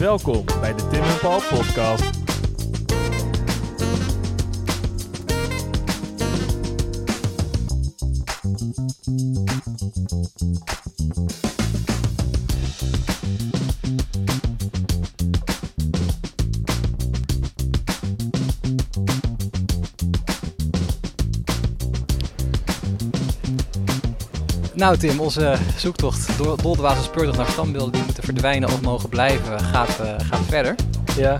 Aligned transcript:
Welkom 0.00 0.44
bij 0.60 0.74
de 0.74 0.86
Tim 0.88 1.02
en 1.02 1.18
Paul 1.20 1.40
podcast. 1.50 2.19
Nou 24.80 24.96
Tim, 24.96 25.20
onze 25.20 25.56
zoektocht 25.76 26.38
door 26.38 26.62
Doldwaas 26.62 27.04
speurtocht 27.04 27.36
naar 27.36 27.46
standbeelden 27.46 27.92
die 27.92 28.02
moeten 28.04 28.22
verdwijnen 28.22 28.68
of 28.68 28.80
mogen 28.80 29.08
blijven 29.08 29.60
gaat, 29.60 30.00
eh, 30.00 30.14
gaat 30.18 30.40
verder. 30.48 30.74
Ja, 31.16 31.38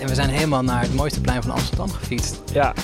En 0.00 0.08
we 0.08 0.14
zijn 0.14 0.28
helemaal 0.28 0.62
naar 0.62 0.80
het 0.82 0.94
mooiste 0.94 1.20
plein 1.20 1.42
van 1.42 1.50
Amsterdam 1.50 1.90
gefietst. 1.90 2.40
ja. 2.52 2.74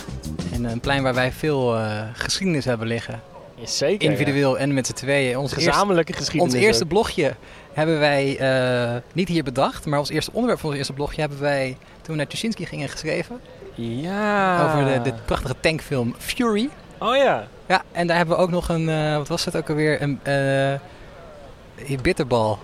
En 0.52 0.64
een 0.64 0.80
plein 0.80 1.02
waar 1.02 1.14
wij 1.14 1.32
veel 1.32 1.76
eh, 1.76 2.02
geschiedenis 2.12 2.64
hebben 2.64 2.86
liggen. 2.86 3.20
zeker. 3.64 4.10
Individueel 4.10 4.58
en 4.58 4.74
met 4.74 4.86
z'n 4.86 4.92
tweeën. 4.92 5.38
Ons 5.38 5.52
Gezamenlijke 5.52 6.12
geschiedenis. 6.12 6.54
ons 6.54 6.62
eerste 6.64 6.82
ook. 6.82 6.88
blogje 6.88 7.34
hebben 7.72 7.98
wij 7.98 8.38
eh, 8.38 9.00
niet 9.12 9.28
hier 9.28 9.44
bedacht, 9.44 9.86
maar 9.86 9.98
als 9.98 10.10
eerste 10.10 10.30
onderwerp 10.32 10.60
van 10.60 10.68
ons 10.68 10.78
eerste 10.78 10.92
blogje 10.92 11.20
hebben 11.20 11.40
wij 11.40 11.76
toen 12.02 12.12
we 12.12 12.14
naar 12.16 12.26
Tuschinski 12.26 12.66
gingen 12.66 12.88
geschreven. 12.88 13.40
Ja. 13.74 14.64
Over 14.64 14.92
de, 14.92 15.10
de 15.10 15.16
prachtige 15.24 15.54
tankfilm 15.60 16.14
Fury. 16.18 16.68
Oh 16.98 17.16
ja. 17.16 17.46
Ja, 17.66 17.82
en 17.92 18.06
daar 18.06 18.16
hebben 18.16 18.36
we 18.36 18.42
ook 18.42 18.50
nog 18.50 18.68
een, 18.68 18.88
eh, 18.88 19.16
wat 19.16 19.28
was 19.28 19.44
het 19.44 19.56
ook 19.56 19.68
alweer, 19.68 20.02
een 20.02 20.20
eh, 20.22 22.00
bitterbal. 22.02 22.58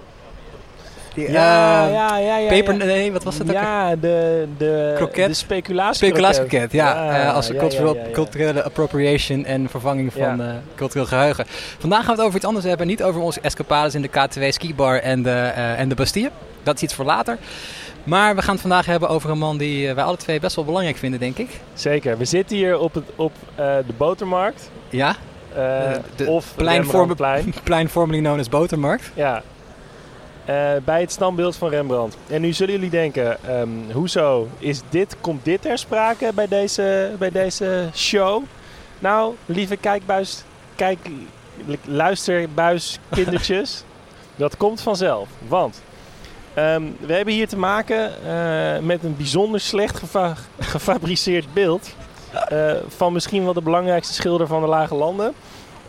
Die, 1.15 1.31
Ja, 1.31 1.87
eh, 1.87 1.93
ja, 1.93 2.19
ja, 2.19 2.37
ja. 2.37 2.49
Peper, 2.49 2.77
nee, 2.77 3.13
wat 3.13 3.25
was 3.25 3.39
dat 3.39 3.47
ook? 3.47 3.53
Ja, 3.53 3.97
de, 3.97 4.47
de, 4.57 4.93
Kroket? 4.97 5.27
de 5.27 5.35
speculatie. 5.35 5.99
Ja. 6.71 7.31
als 7.31 7.49
cultureel, 7.57 7.97
culturele 8.13 8.63
appropriation 8.63 9.45
en 9.45 9.69
vervanging 9.69 10.13
van 10.13 10.43
eh, 10.43 10.55
cultureel 10.75 11.07
geheugen. 11.07 11.45
Vandaag 11.79 11.99
gaan 11.99 12.09
we 12.09 12.17
het 12.17 12.21
over 12.27 12.37
iets 12.37 12.47
anders 12.47 12.67
hebben. 12.67 12.87
Niet 12.87 13.03
over 13.03 13.21
onze 13.21 13.41
escapades 13.41 13.95
in 13.95 14.03
de 14.03 14.09
K2 14.09 14.49
skibar 14.49 14.99
en 14.99 15.23
de, 15.23 15.31
eh, 15.31 15.79
en 15.81 15.89
de 15.89 15.95
Bastille. 15.95 16.31
Dat 16.63 16.75
is 16.77 16.83
iets 16.83 16.95
voor 16.95 17.05
later. 17.05 17.39
Maar 18.05 18.35
we 18.35 18.43
gaan 18.43 18.53
het 18.53 18.61
vandaag 18.61 18.87
hebben 18.87 19.09
over 19.09 19.31
een 19.31 19.39
man 19.39 19.59
die 19.59 19.89
eh, 19.89 19.95
wij 19.95 20.05
alle 20.05 20.17
twee 20.17 20.41
best 20.41 20.57
wel 20.57 20.65
belangrijk 20.65 20.97
vinden, 20.97 21.21
denk 21.21 21.39
ik. 21.39 21.49
Zeker. 21.75 22.19
We 22.19 22.25
zitten 22.25 22.57
hier 22.57 22.79
op, 22.79 22.95
het, 22.95 23.05
op 23.17 23.33
de 23.57 23.93
botermarkt. 23.97 24.71
Ja, 24.89 25.17
Eh, 25.57 25.93
de 26.17 26.27
of 26.27 26.53
plein 26.57 26.81
Rembrandtplein. 26.81 27.55
plein 27.65 27.89
formerly 27.89 28.23
known 28.23 28.39
as 28.41 28.49
Botermarkt. 28.49 29.11
Ja. 29.15 29.43
Eh, 30.45 30.71
bij 30.85 31.01
het 31.01 31.13
standbeeld 31.13 31.57
van 31.57 31.69
Rembrandt. 31.69 32.17
En 32.29 32.41
nu 32.41 32.53
zullen 32.53 32.75
jullie 32.75 32.91
denken, 32.91 33.45
ehm, 33.45 33.69
hoezo 33.93 34.49
is 34.59 34.81
dit, 34.89 35.17
komt 35.21 35.45
dit 35.45 35.63
ter 35.63 35.79
sprake 35.79 36.31
bij 36.35 36.49
deze, 36.49 37.13
bij 37.19 37.31
deze 37.31 37.89
show? 37.95 38.43
Nou, 38.99 39.35
lieve 39.47 39.77
kijkbuis, 39.77 40.45
kijk, 40.77 40.99
luisterbuis 41.85 42.99
kindertjes, 43.15 43.85
dat 44.37 44.57
komt 44.57 44.81
vanzelf. 44.81 45.29
Want 45.49 45.83
ehm, 46.55 46.83
we 47.01 47.13
hebben 47.15 47.35
hier 47.35 47.49
te 47.49 47.59
maken 47.59 48.11
eh, 48.27 48.79
met 48.79 49.05
een 49.05 49.17
bijzonder 49.17 49.61
slecht 49.61 49.99
gefa- 49.99 50.37
gefabriceerd 50.59 51.55
beeld 51.55 51.95
eh, 52.49 52.73
van 52.89 53.13
misschien 53.13 53.45
wel 53.45 53.53
de 53.53 53.63
belangrijkste 53.63 54.15
schilder 54.15 54.47
van 54.47 54.61
de 54.61 54.69
Lage 54.69 54.95
Landen. 54.95 55.33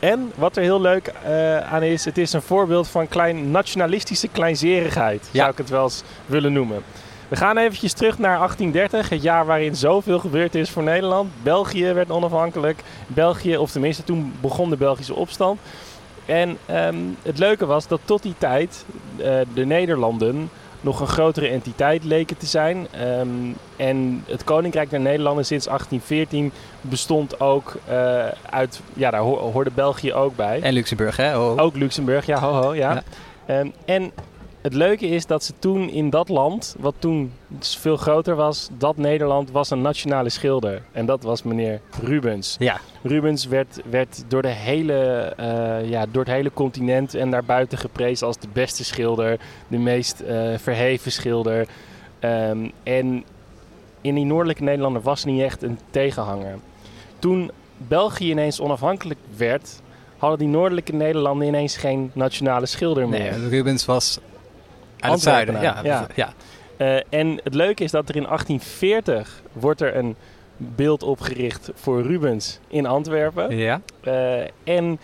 En 0.03 0.31
wat 0.35 0.57
er 0.57 0.63
heel 0.63 0.81
leuk 0.81 1.07
eh, 1.07 1.57
aan 1.73 1.83
is, 1.83 2.05
het 2.05 2.17
is 2.17 2.33
een 2.33 2.41
voorbeeld 2.41 2.87
van 2.87 3.07
klein 3.07 3.51
nationalistische 3.51 4.27
kleinzerigheid, 4.27 5.29
Ja. 5.31 5.39
zou 5.39 5.51
ik 5.51 5.57
het 5.57 5.69
wel 5.69 5.83
eens 5.83 6.03
willen 6.25 6.53
noemen. 6.53 6.83
We 7.27 7.35
gaan 7.35 7.57
eventjes 7.57 7.93
terug 7.93 8.17
naar 8.19 8.37
1830, 8.37 9.09
het 9.09 9.21
jaar 9.21 9.45
waarin 9.45 9.75
zoveel 9.75 10.19
gebeurd 10.19 10.55
is 10.55 10.69
voor 10.69 10.83
Nederland. 10.83 11.31
België 11.43 11.93
werd 11.93 12.11
onafhankelijk. 12.11 12.83
België, 13.07 13.57
of 13.57 13.71
tenminste 13.71 14.03
toen 14.03 14.33
begon 14.41 14.69
de 14.69 14.75
Belgische 14.77 15.15
opstand. 15.15 15.59
En 16.25 16.57
ehm, 16.65 16.95
het 17.21 17.37
leuke 17.37 17.65
was 17.65 17.87
dat 17.87 17.99
tot 18.05 18.21
die 18.23 18.35
tijd 18.37 18.85
eh, 19.17 19.35
de 19.53 19.65
Nederlanden 19.65 20.49
nog 20.83 20.99
een 20.99 21.07
grotere 21.07 21.47
entiteit 21.47 22.03
leken 22.03 22.37
te 22.37 22.45
zijn. 22.45 22.87
Ehm, 22.91 23.27
en 23.75 24.23
het 24.27 24.43
Koninkrijk 24.43 24.89
der 24.89 24.99
Nederlanden 24.99 25.45
sinds 25.45 25.65
1814 25.67 26.51
bestond 26.81 27.39
ook 27.39 27.75
eh, 27.87 28.25
uit... 28.49 28.81
Ja, 28.93 29.11
daar 29.11 29.21
ho- 29.21 29.51
hoorde 29.51 29.71
België 29.75 30.13
ook 30.13 30.35
bij. 30.35 30.59
En 30.61 30.73
Luxemburg, 30.73 31.17
hè? 31.17 31.37
Oh. 31.39 31.61
Ook 31.61 31.75
Luxemburg, 31.75 32.25
ja, 32.25 32.39
ho, 32.39 32.51
ho, 32.61 32.73
ja. 32.73 32.93
Ja. 32.93 33.03
Ehm, 33.45 33.67
en 33.85 34.11
het 34.63 34.73
leuke 34.73 35.07
is 35.07 35.25
dat 35.25 35.43
ze 35.43 35.53
toen 35.59 35.89
in 35.89 36.09
dat 36.09 36.29
land, 36.29 36.75
wat 36.79 36.95
toen 36.99 37.31
dus 37.47 37.77
veel 37.77 37.97
groter 37.97 38.35
was, 38.35 38.69
dat 38.77 38.97
Nederland 38.97 39.51
was 39.51 39.69
een 39.69 39.81
nationale 39.81 40.29
schilder. 40.29 40.81
En 40.91 41.05
dat 41.05 41.23
was 41.23 41.43
meneer 41.43 41.81
Rubens. 42.01 42.55
Ja, 42.59 42.79
Rubens 43.01 43.45
werd, 43.45 43.81
werd 43.89 44.23
door, 44.27 44.41
de 44.41 44.47
hele, 44.47 44.93
eh, 45.37 45.89
ja, 45.89 46.05
door 46.11 46.23
het 46.23 46.33
hele 46.33 46.51
continent 46.53 47.13
en 47.13 47.31
daarbuiten 47.31 47.77
geprezen 47.77 48.27
als 48.27 48.37
de 48.37 48.47
beste 48.53 48.83
schilder, 48.83 49.39
de 49.67 49.77
meest 49.77 50.19
eh, 50.19 50.57
verheven 50.57 51.11
schilder. 51.11 51.67
Ehm, 52.19 52.69
en 52.83 53.23
in 54.01 54.15
die 54.15 54.25
noordelijke 54.25 54.63
Nederlanden 54.63 55.01
was 55.01 55.25
niet 55.25 55.41
echt 55.41 55.63
een 55.63 55.79
tegenhanger. 55.89 56.55
Toen 57.19 57.51
België 57.77 58.29
ineens 58.29 58.61
onafhankelijk 58.61 59.19
werd, 59.37 59.81
hadden 60.17 60.39
die 60.39 60.47
noordelijke 60.47 60.93
Nederlanden 60.93 61.47
ineens 61.47 61.77
geen 61.77 62.11
nationale 62.13 62.65
schilder 62.65 63.09
meer. 63.09 63.37
nee, 63.37 63.49
Rubens 63.49 63.85
was 63.85 64.19
zuiden. 65.15 65.61
Ja, 65.61 65.79
ja. 65.83 66.07
ja. 66.15 66.33
Eh, 66.77 66.95
en 67.09 67.39
het 67.43 67.53
leuke 67.53 67.83
is 67.83 67.91
dat 67.91 68.09
er 68.09 68.15
in 68.15 68.23
1840 68.23 69.41
wordt 69.53 69.81
er 69.81 69.95
een 69.95 70.15
beeld 70.57 71.03
opgericht 71.03 71.69
voor 71.73 72.01
Rubens 72.01 72.59
in 72.67 72.85
Antwerpen. 72.85 73.57
ja. 73.57 73.81
Eh, 74.01 74.41
en 74.63 74.99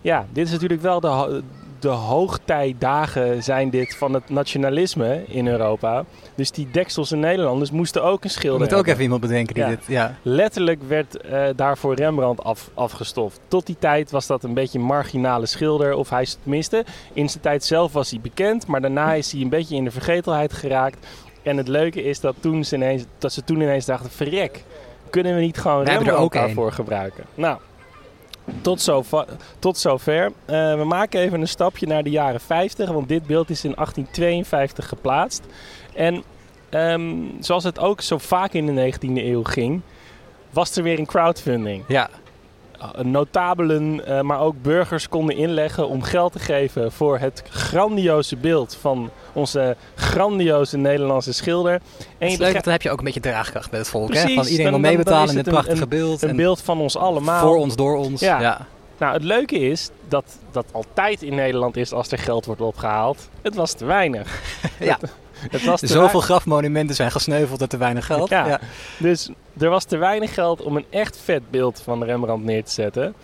ja, 0.00 0.26
dit 0.32 0.46
is 0.46 0.52
natuurlijk 0.52 0.82
wel 0.82 1.00
de, 1.00 1.42
de 1.82 1.88
hoogtijdagen 1.88 3.42
zijn 3.42 3.70
dit 3.70 3.96
van 3.96 4.14
het 4.14 4.30
nationalisme 4.30 5.24
in 5.26 5.46
Europa. 5.48 6.04
Dus 6.34 6.50
die 6.50 6.68
Dekselse 6.72 7.16
Nederlanders 7.16 7.70
moesten 7.70 8.02
ook 8.02 8.24
een 8.24 8.30
schilder 8.30 8.58
moeten 8.58 8.78
ook 8.78 8.86
hebben. 8.86 9.04
even 9.04 9.14
iemand 9.14 9.30
bedenken 9.30 9.54
die 9.54 9.62
Ja. 9.62 9.68
dit... 9.68 9.84
Ja. 9.86 10.14
Letterlijk 10.22 10.82
werd 10.82 11.16
eh, 11.16 11.44
daarvoor 11.56 11.94
Rembrandt 11.94 12.44
af, 12.44 12.70
afgestoft. 12.74 13.40
Tot 13.48 13.66
die 13.66 13.76
tijd 13.78 14.10
was 14.10 14.26
dat 14.26 14.44
een 14.44 14.54
beetje 14.54 14.78
een 14.78 14.84
marginale 14.84 15.46
schilder. 15.46 15.94
Of 15.94 16.10
hij 16.10 16.22
is 16.22 16.36
tenminste, 16.42 16.84
in 17.12 17.28
zijn 17.28 17.42
tijd 17.42 17.64
zelf 17.64 17.92
was 17.92 18.10
hij 18.10 18.20
bekend. 18.20 18.66
Maar 18.66 18.80
daarna 18.80 19.14
is 19.14 19.32
hij 19.32 19.40
een 19.40 19.48
beetje 19.48 19.76
in 19.76 19.84
de 19.84 19.90
vergetelheid 19.90 20.52
geraakt. 20.52 21.06
En 21.42 21.56
het 21.56 21.68
leuke 21.68 22.02
is 22.02 22.20
dat, 22.20 22.34
toen 22.40 22.64
ze, 22.64 22.74
ineens, 22.76 23.04
dat 23.18 23.32
ze 23.32 23.44
toen 23.44 23.60
ineens 23.60 23.84
dachten, 23.84 24.10
verrek, 24.10 24.64
kunnen 25.10 25.34
we 25.34 25.40
niet 25.40 25.58
gewoon 25.58 25.84
Rembrandt 25.84 26.20
ook 26.20 26.32
daarvoor 26.32 26.72
gebruiken? 26.72 27.24
Nou, 27.34 27.58
tot, 28.60 28.80
zo, 28.80 29.04
tot 29.58 29.78
zover. 29.78 30.32
Eh, 30.44 30.74
we 30.74 30.84
maken 30.84 31.20
even 31.20 31.40
een 31.40 31.48
stapje 31.48 31.86
naar 31.86 32.02
de 32.02 32.10
jaren 32.10 32.40
50, 32.40 32.90
want 32.90 33.08
dit 33.08 33.26
beeld 33.26 33.50
is 33.50 33.64
in 33.64 33.74
1852 33.74 34.88
geplaatst. 34.88 35.42
En 35.94 36.22
ehm, 36.70 37.12
zoals 37.40 37.64
het 37.64 37.78
ook 37.78 38.00
zo 38.00 38.18
vaak 38.18 38.52
in 38.52 38.66
de 38.66 38.72
19e 38.72 39.24
eeuw 39.24 39.42
ging, 39.42 39.80
was 40.50 40.76
er 40.76 40.82
weer 40.82 40.98
een 40.98 41.06
crowdfunding. 41.06 41.84
ja. 41.88 42.10
Uh, 42.98 43.04
Notabelen, 43.04 44.06
eh, 44.06 44.20
maar 44.20 44.40
ook 44.40 44.54
burgers 44.62 45.08
konden 45.08 45.36
inleggen 45.36 45.88
om 45.88 46.02
geld 46.02 46.32
te 46.32 46.38
geven 46.38 46.92
voor 46.92 47.18
het 47.18 47.42
grandioze 47.50 48.36
beeld 48.36 48.76
van 48.80 49.10
onze 49.32 49.76
grandioze 49.94 50.76
Nederlandse 50.76 51.32
schilder. 51.32 51.72
En 51.72 51.80
Het 52.18 52.30
je 52.32 52.38
leuk, 52.38 52.64
dan 52.64 52.72
heb 52.72 52.82
je 52.82 52.90
ook 52.90 52.98
een 52.98 53.04
beetje 53.04 53.20
draagkracht 53.20 53.70
bij 53.70 53.78
het 53.78 53.88
volk. 53.88 54.14
hè? 54.14 54.20
Van 54.34 54.46
iedereen 54.46 54.70
wil 54.70 54.78
meebetalen 54.80 55.28
in 55.28 55.34
dit 55.34 55.46
een- 55.46 55.52
prachtige 55.52 55.86
beeld. 55.86 56.22
een 56.22 56.28
en 56.28 56.36
beeld 56.36 56.60
van 56.60 56.80
ons 56.80 56.96
allemaal. 56.96 57.40
Voor 57.46 57.56
ons, 57.56 57.76
door 57.76 57.96
ons. 57.96 58.20
Ja. 58.20 58.40
Ja. 58.40 58.66
Nou, 58.98 59.12
het 59.14 59.22
leuke 59.22 59.58
is 59.58 59.90
dat 60.08 60.24
dat 60.50 60.64
altijd 60.72 61.22
in 61.22 61.34
Nederland 61.34 61.76
is 61.76 61.92
als 61.92 62.10
er 62.12 62.18
geld 62.18 62.44
wordt 62.46 62.60
opgehaald. 62.60 63.28
Het 63.42 63.54
was 63.54 63.72
te 63.72 63.84
weinig. 63.84 64.40
Ja. 64.78 64.98
Het 65.50 65.64
was 65.64 65.80
te 65.80 65.86
Zoveel 65.86 66.20
grafmonumenten 66.20 66.96
zijn 66.96 67.10
gesneuveld 67.10 67.60
met 67.60 67.70
te 67.70 67.76
weinig 67.76 68.06
geld. 68.06 68.28
Ja. 68.28 68.46
Ja. 68.46 68.60
Dus 68.98 69.30
er 69.58 69.70
was 69.70 69.84
te 69.84 69.96
weinig 69.96 70.34
geld 70.34 70.62
om 70.62 70.76
een 70.76 70.86
echt 70.90 71.18
vet 71.24 71.50
beeld 71.50 71.80
van 71.84 72.04
Rembrandt 72.04 72.44
neer 72.44 72.64
te 72.64 72.70
zetten. 72.70 73.14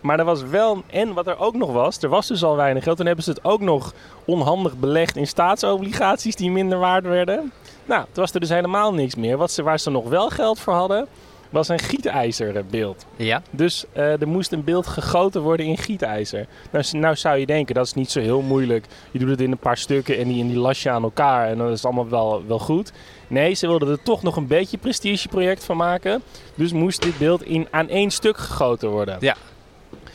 Maar 0.00 0.18
er 0.18 0.24
was 0.24 0.42
wel, 0.42 0.82
en 0.90 1.14
wat 1.14 1.26
er 1.26 1.38
ook 1.38 1.54
nog 1.54 1.72
was, 1.72 2.02
er 2.02 2.08
was 2.08 2.26
dus 2.26 2.44
al 2.44 2.56
weinig 2.56 2.82
geld. 2.82 2.96
Toen 2.96 3.06
hebben 3.06 3.24
ze 3.24 3.30
het 3.30 3.44
ook 3.44 3.60
nog 3.60 3.92
onhandig 4.24 4.76
belegd 4.76 5.16
in 5.16 5.26
staatsobligaties 5.26 6.36
die 6.36 6.50
minder 6.50 6.78
waard 6.78 7.04
werden. 7.04 7.52
Nou, 7.84 8.04
toen 8.04 8.22
was 8.22 8.34
er 8.34 8.40
dus 8.40 8.48
helemaal 8.48 8.94
niks 8.94 9.14
meer. 9.14 9.36
Wat 9.36 9.50
ze, 9.50 9.62
waar 9.62 9.78
ze 9.78 9.90
nog 9.90 10.08
wel 10.08 10.30
geld 10.30 10.60
voor 10.60 10.72
hadden, 10.72 11.06
was 11.54 11.68
een 11.68 11.78
gietijzerbeeld. 11.78 13.06
Ja. 13.16 13.42
Dus 13.50 13.84
eh, 13.92 14.20
er 14.20 14.28
moest 14.28 14.52
een 14.52 14.64
beeld 14.64 14.86
gegoten 14.86 15.42
worden 15.42 15.66
in 15.66 15.78
gietijzer. 15.78 16.46
Nou, 16.70 16.84
nou 16.90 17.16
zou 17.16 17.38
je 17.38 17.46
denken, 17.46 17.74
dat 17.74 17.86
is 17.86 17.94
niet 17.94 18.10
zo 18.10 18.20
heel 18.20 18.40
moeilijk. 18.40 18.86
Je 19.10 19.18
doet 19.18 19.28
het 19.28 19.40
in 19.40 19.50
een 19.50 19.58
paar 19.58 19.76
stukken 19.76 20.18
en 20.18 20.28
die, 20.28 20.42
en 20.42 20.48
die 20.48 20.58
las 20.58 20.82
je 20.82 20.90
aan 20.90 21.02
elkaar 21.02 21.48
en 21.48 21.58
dan 21.58 21.66
is 21.66 21.72
het 21.72 21.84
allemaal 21.84 22.08
wel, 22.08 22.42
wel 22.46 22.58
goed. 22.58 22.92
Nee, 23.28 23.54
ze 23.54 23.66
wilden 23.66 23.88
er 23.88 24.02
toch 24.02 24.22
nog 24.22 24.36
een 24.36 24.46
beetje 24.46 24.78
prestigeproject 24.78 25.64
van 25.64 25.76
maken. 25.76 26.22
Dus 26.54 26.72
moest 26.72 27.02
dit 27.02 27.18
beeld 27.18 27.42
in, 27.42 27.68
aan 27.70 27.88
één 27.88 28.10
stuk 28.10 28.36
gegoten 28.36 28.90
worden. 28.90 29.16
Ja. 29.20 29.36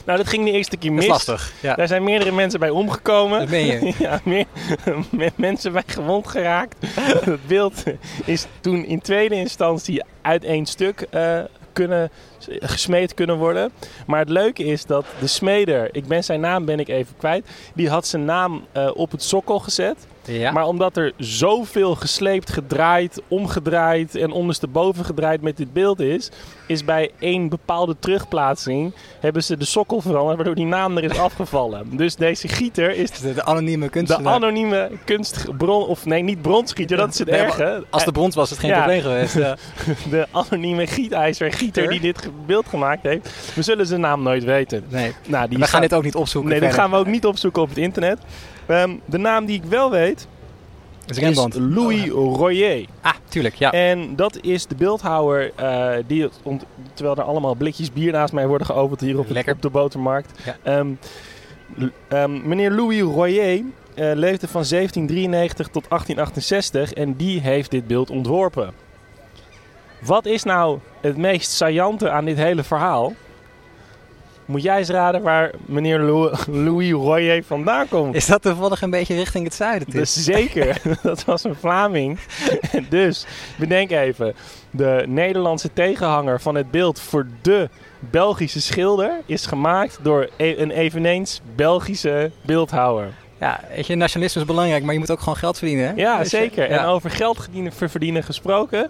Nou, 0.05 0.17
dat 0.17 0.27
ging 0.27 0.45
de 0.45 0.51
eerste 0.51 0.77
keer 0.77 0.89
Dat 0.89 0.99
mis. 0.99 1.05
is 1.05 1.11
lastig. 1.11 1.53
Ja. 1.61 1.75
Daar 1.75 1.87
zijn 1.87 2.03
meerdere 2.03 2.31
mensen 2.31 2.59
bij 2.59 2.69
omgekomen. 2.69 3.39
Dat 3.39 3.49
meen 3.49 3.65
je. 3.65 3.93
ja, 3.99 4.19
meer, 4.23 4.45
met 5.09 5.37
mensen 5.37 5.71
bij 5.71 5.83
gewond 5.85 6.27
geraakt. 6.27 6.75
Het 7.25 7.47
beeld 7.47 7.83
is 8.25 8.45
toen 8.61 8.85
in 8.85 9.01
tweede 9.01 9.35
instantie 9.35 10.03
uit 10.21 10.43
één 10.43 10.65
stuk 10.65 11.01
eh, 11.01 11.39
kunnen, 11.73 12.11
gesmeed 12.59 13.13
kunnen 13.13 13.37
worden. 13.37 13.71
Maar 14.07 14.19
het 14.19 14.29
leuke 14.29 14.63
is 14.63 14.85
dat 14.85 15.05
de 15.19 15.27
smeder, 15.27 15.89
ik 15.91 16.07
ben 16.07 16.23
zijn 16.23 16.39
naam 16.39 16.65
ben 16.65 16.79
ik 16.79 16.87
even 16.87 17.13
kwijt, 17.17 17.45
die 17.73 17.89
had 17.89 18.07
zijn 18.07 18.25
naam 18.25 18.65
eh, 18.71 18.91
op 18.93 19.11
het 19.11 19.23
sokkel 19.23 19.59
gezet. 19.59 20.07
Ja. 20.29 20.51
Maar 20.51 20.65
omdat 20.65 20.97
er 20.97 21.13
zoveel 21.17 21.95
gesleept, 21.95 22.51
gedraaid, 22.51 23.21
omgedraaid 23.27 24.15
en 24.15 24.31
ondersteboven 24.31 25.05
gedraaid 25.05 25.41
met 25.41 25.57
dit 25.57 25.73
beeld 25.73 25.99
is, 25.99 26.29
is 26.67 26.85
bij 26.85 27.11
één 27.19 27.49
bepaalde 27.49 27.95
terugplaatsing 27.99 28.93
hebben 29.19 29.43
ze 29.43 29.57
de 29.57 29.65
sokkel 29.65 30.01
veranderd, 30.01 30.35
waardoor 30.35 30.55
die 30.55 30.65
naam 30.65 30.97
er 30.97 31.03
is 31.03 31.17
afgevallen. 31.17 31.97
Dus 31.97 32.15
deze 32.15 32.47
gieter 32.47 32.95
is 32.95 33.11
de, 33.11 33.33
de 33.33 33.43
anonieme 33.45 33.85
de 33.85 33.91
kunstenaar. 33.91 34.33
anonieme 34.33 34.91
kunstbron, 35.05 35.85
of 35.87 36.05
nee, 36.05 36.23
niet 36.23 36.41
bronsgieter, 36.41 36.97
dat 36.97 37.13
is 37.13 37.19
het 37.19 37.29
Nee, 37.29 37.39
erge. 37.39 37.83
Als 37.89 38.05
de 38.05 38.11
brons 38.11 38.35
was 38.35 38.49
het 38.49 38.59
geen 38.59 38.69
Ja. 38.69 38.75
probleem 38.77 39.01
geweest. 39.01 39.33
Ja. 39.35 39.55
De 40.09 40.27
anonieme 40.31 40.87
gietijzer, 40.87 41.51
gieter 41.53 41.89
die 41.89 41.99
dit 41.99 42.29
beeld 42.45 42.67
gemaakt 42.67 43.03
heeft. 43.03 43.29
We 43.55 43.61
zullen 43.61 43.85
zijn 43.85 44.01
naam 44.01 44.23
nooit 44.23 44.43
weten. 44.43 44.83
Nee. 44.89 45.11
Nou, 45.27 45.49
die 45.49 45.57
We 45.57 45.67
gaan 45.67 45.81
dit 45.81 45.93
ook 45.93 46.03
niet 46.03 46.15
opzoeken. 46.15 46.51
Nee, 46.51 46.59
dat 46.59 46.69
verder. 46.69 46.85
gaan 46.87 46.97
we 46.99 47.05
ook 47.07 47.11
niet 47.13 47.25
opzoeken 47.25 47.61
op 47.61 47.69
het 47.69 47.77
internet. 47.77 48.19
Ehm, 48.69 48.95
de 49.05 49.17
naam 49.17 49.45
die 49.45 49.55
ik 49.55 49.63
wel 49.63 49.91
weet 49.91 50.27
is. 51.07 51.53
Louis 51.55 52.09
Royer. 52.09 52.85
Ah, 53.01 53.13
tuurlijk. 53.27 53.55
Ja. 53.55 53.71
En 53.71 54.15
dat 54.15 54.41
is 54.41 54.65
de 54.65 54.75
beeldhouwer 54.75 55.51
eh, 55.55 55.91
die, 56.07 56.21
het 56.23 56.39
terwijl 56.93 57.17
er 57.17 57.23
allemaal 57.23 57.55
blikjes 57.55 57.93
bier 57.93 58.11
naast 58.11 58.33
mij 58.33 58.47
worden 58.47 58.67
geopend 58.67 59.01
hier 59.01 59.19
op, 59.19 59.29
Lekker. 59.29 59.53
op 59.53 59.61
de 59.61 59.69
botermarkt. 59.69 60.39
Ja. 60.45 60.57
Ehm, 60.63 60.87
ehm, 62.07 62.47
meneer 62.47 62.71
Louis 62.71 63.01
Royer 63.01 63.63
eh, 63.95 64.11
leefde 64.13 64.47
van 64.47 64.63
1793 64.63 65.67
tot 65.67 65.89
1868 65.89 66.93
en 66.93 67.15
die 67.15 67.39
heeft 67.41 67.71
dit 67.71 67.87
beeld 67.87 68.09
ontworpen. 68.09 68.73
Wat 70.01 70.25
is 70.25 70.43
nou 70.43 70.79
het 71.01 71.17
meest 71.17 71.51
saillante 71.51 72.09
aan 72.09 72.25
dit 72.25 72.37
hele 72.37 72.63
verhaal? 72.63 73.13
Moet 74.49 74.61
jij 74.63 74.77
eens 74.77 74.89
raden 74.89 75.21
waar 75.21 75.51
meneer 75.65 75.99
Lou- 75.99 76.33
Louis 76.47 76.91
Royer 76.91 77.43
vandaan 77.43 77.87
komt? 77.87 78.15
Is 78.15 78.25
dat 78.25 78.41
toevallig 78.41 78.81
een 78.81 78.89
beetje 78.89 79.15
richting 79.15 79.43
het 79.43 79.53
zuiden? 79.53 79.89
Dus 79.89 80.13
zeker, 80.13 80.81
dat 81.03 81.25
was 81.25 81.43
een 81.43 81.55
Vlaming. 81.55 82.19
dus 82.89 83.25
bedenk 83.57 83.91
even, 83.91 84.33
de 84.71 85.03
Nederlandse 85.07 85.73
tegenhanger 85.73 86.41
van 86.41 86.55
het 86.55 86.71
beeld 86.71 86.99
voor 86.99 87.27
de 87.41 87.69
Belgische 87.99 88.61
schilder 88.61 89.11
is 89.25 89.45
gemaakt 89.45 89.99
door 90.01 90.29
e- 90.37 90.55
een 90.57 90.71
eveneens 90.71 91.41
Belgische 91.55 92.31
beeldhouwer. 92.41 93.13
Ja, 93.39 93.59
weet 93.75 93.87
je, 93.87 93.95
nationalisme 93.95 94.41
is 94.41 94.47
belangrijk, 94.47 94.83
maar 94.83 94.93
je 94.93 94.99
moet 94.99 95.11
ook 95.11 95.19
gewoon 95.19 95.37
geld 95.37 95.57
verdienen. 95.57 95.87
Hè? 95.87 95.93
Ja, 95.95 96.19
Dus, 96.19 96.29
zeker. 96.29 96.69
ja. 96.69 96.77
En 96.79 96.85
over 96.85 97.09
geld 97.09 97.37
verdienen, 97.41 97.71
ver- 97.73 97.89
verdienen 97.89 98.23
gesproken. 98.23 98.89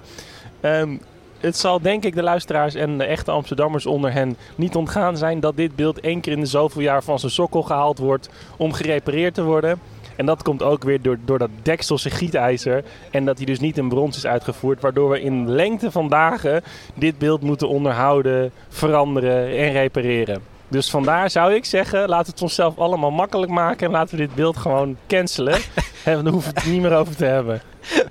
ehm, 0.62 0.98
het 1.40 1.58
zal 1.58 1.82
denk 1.82 2.04
ik 2.04 2.16
de 2.16 2.24
luisteraars 2.24 2.76
en 2.76 2.98
de 2.98 3.04
echte 3.04 3.32
Amsterdammers 3.32 3.86
onder 3.86 4.12
hen 4.12 4.38
niet 4.56 4.76
ontgaan 4.76 5.18
zijn 5.18 5.40
dat 5.40 5.56
dit 5.56 5.76
beeld 5.76 6.00
één 6.00 6.22
keer 6.22 6.34
in 6.34 6.40
de 6.40 6.46
zoveel 6.46 6.82
jaar 6.82 7.04
van 7.04 7.20
zijn 7.20 7.32
sokkel 7.32 7.64
gehaald 7.64 7.98
wordt 7.98 8.30
om 8.58 8.74
gerepareerd 8.74 9.34
te 9.34 9.44
worden. 9.44 9.80
En 10.16 10.26
dat 10.26 10.44
komt 10.44 10.64
ook 10.64 10.84
weer 10.84 11.02
door, 11.02 11.18
door 11.26 11.38
dat 11.38 11.50
dekselse 11.62 12.10
gietijzer. 12.10 12.84
En 13.12 13.26
dat 13.26 13.38
hij 13.38 13.46
dus 13.46 13.60
niet 13.60 13.78
in 13.78 13.90
brons 13.90 14.18
is 14.18 14.26
uitgevoerd. 14.26 14.82
Waardoor 14.82 15.10
we 15.10 15.22
in 15.22 15.50
lengte 15.50 15.92
van 15.92 16.10
dagen 16.10 16.64
dit 16.94 17.18
beeld 17.18 17.42
moeten 17.42 17.70
onderhouden, 17.70 18.52
veranderen 18.70 19.58
en 19.58 19.72
repareren. 19.72 20.59
Dus 20.70 20.90
vandaar 20.90 21.30
zou 21.30 21.54
ik 21.54 21.66
zeggen, 21.66 22.00
laten 22.00 22.26
we 22.26 22.32
het 22.32 22.42
onszelf 22.42 22.78
allemaal 22.78 23.12
makkelijk 23.12 23.52
maken. 23.52 23.86
En 23.88 23.92
laten 23.92 24.18
we 24.18 24.26
dit 24.26 24.36
beeld 24.36 24.58
gewoon 24.58 24.98
cancelen. 25.08 25.54
en 26.04 26.24
dan 26.24 26.28
hoeven 26.28 26.54
we 26.54 26.60
het 26.60 26.68
er 26.68 26.74
niet 26.74 26.82
meer 26.82 26.96
over 26.96 27.16
te 27.16 27.26
hebben. 27.26 27.62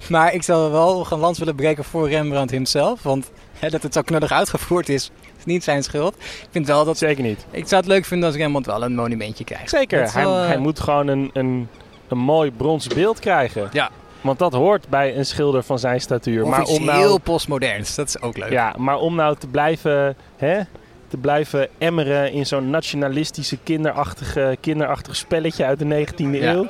Maar 0.08 0.34
ik 0.34 0.42
zou 0.42 0.72
wel 0.72 1.06
een 1.10 1.18
lans 1.18 1.38
willen 1.38 1.54
breken 1.54 1.84
voor 1.84 2.08
Rembrandt 2.08 2.50
himself. 2.50 3.02
Want 3.02 3.30
hè, 3.58 3.70
dat 3.70 3.82
het 3.82 3.94
zo 3.94 4.02
knullig 4.02 4.32
uitgevoerd 4.32 4.88
is, 4.88 5.10
is 5.38 5.44
niet 5.44 5.64
zijn 5.64 5.82
schuld. 5.82 6.14
Ik 6.18 6.48
vind 6.50 6.66
wel 6.66 6.84
dat... 6.84 6.98
Zeker 6.98 7.24
niet. 7.24 7.46
Ik 7.50 7.68
zou 7.68 7.80
het 7.80 7.90
leuk 7.90 8.04
vinden 8.04 8.28
als 8.28 8.36
Rembrandt 8.36 8.66
wel 8.66 8.82
een 8.82 8.94
monumentje 8.94 9.44
krijgt. 9.44 9.70
Zeker, 9.70 10.12
hij, 10.12 10.24
wel, 10.24 10.40
eh, 10.40 10.46
hij 10.46 10.58
moet 10.58 10.80
gewoon 10.80 11.08
een, 11.08 11.30
een, 11.32 11.68
een 12.08 12.18
mooi 12.18 12.50
brons 12.50 12.86
beeld 12.86 13.18
krijgen. 13.18 13.68
Ja. 13.72 13.90
Want 14.20 14.38
dat 14.38 14.52
hoort 14.52 14.88
bij 14.88 15.16
een 15.16 15.26
schilder 15.26 15.62
van 15.62 15.78
zijn 15.78 16.00
statuur. 16.00 16.42
Of 16.44 16.50
maar 16.50 16.60
iets 16.60 16.70
om 16.70 16.84
nou, 16.84 16.98
heel 16.98 17.18
postmoderns, 17.18 17.94
dat 17.94 18.08
is 18.08 18.20
ook 18.20 18.36
leuk. 18.36 18.50
ja, 18.50 18.74
maar 18.78 18.96
om 18.96 19.14
nou 19.14 19.36
te 19.36 19.46
blijven, 19.46 20.16
hè, 20.36 20.60
te 21.08 21.16
blijven 21.16 21.68
emmeren 21.78 22.32
in 22.32 22.46
zo'n 22.46 22.70
nationalistische, 22.70 23.58
kinderachtige, 23.64 24.56
kinderachtig 24.60 25.16
spelletje 25.16 25.64
uit 25.64 25.78
de 25.78 25.84
19e 25.84 26.30
Ja. 26.40 26.52
eeuw. 26.52 26.68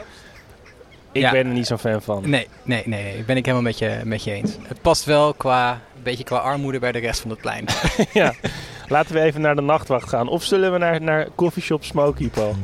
Ik 1.13 1.23
Ja. 1.23 1.31
ben 1.31 1.47
er 1.47 1.53
niet 1.53 1.67
zo'n 1.67 1.79
fan 1.79 2.03
van. 2.03 2.31
Nee, 2.31 2.49
nee, 2.63 2.83
nee, 2.87 3.25
ben 3.27 3.37
ik 3.37 3.45
helemaal 3.45 3.67
met 3.67 3.79
je, 3.79 4.01
met 4.05 4.25
je 4.25 4.33
eens. 4.33 4.51
Het 4.63 4.81
past 4.83 5.05
wel 5.05 5.35
qua, 5.35 5.71
een 5.71 6.03
beetje 6.03 6.25
qua 6.25 6.37
armoede 6.37 6.79
bij 6.79 6.93
de 6.93 6.99
rest 6.99 7.21
van 7.21 7.31
het 7.31 7.41
plein. 7.41 7.65
ja. 8.13 8.35
Laten 8.89 9.15
we 9.15 9.21
even 9.21 9.41
naar 9.41 9.55
de 9.55 9.63
nachtwacht 9.63 10.09
gaan. 10.09 10.29
Of 10.29 10.43
zullen 10.45 10.73
we 10.73 10.79
naar, 10.79 11.01
naar 11.03 11.29
Coffeeshop 11.35 11.85
Smoky, 11.85 12.31
Paul? 12.31 12.55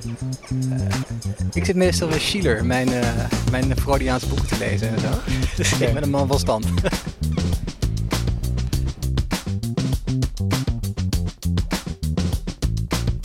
ik 1.53 1.65
zit 1.65 1.76
meestal 1.76 2.09
bij 2.09 2.19
Schiller, 2.19 2.65
mijn, 2.65 2.88
eh 2.93 3.09
mijn 3.50 3.76
Freudiaanse 3.79 4.26
boeken 4.26 4.47
te 4.47 4.59
lezen 4.59 4.88
en 4.88 4.99
zo. 5.00 5.06
Dus 5.56 5.81
ik 5.81 5.93
ben 5.94 6.03
een 6.03 6.11
man 6.11 6.29
van 6.29 6.38
stand. 6.38 6.67